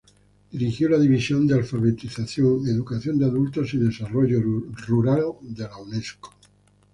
Dirigió 0.49 0.89
la 0.89 0.97
División 0.97 1.45
de 1.45 1.53
Alfabetización, 1.53 2.67
Educación 2.67 3.19
de 3.19 3.25
Adultos 3.25 3.71
y 3.75 3.77
Desarrollo 3.77 4.41
Rural 4.87 5.23
de 5.41 5.61
la 5.65 5.77
Unesco. 5.77 6.33